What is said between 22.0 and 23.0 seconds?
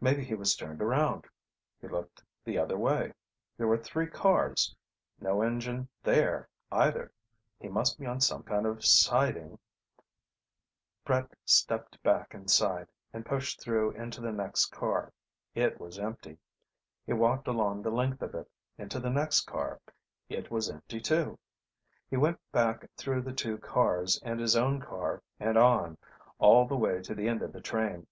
He went back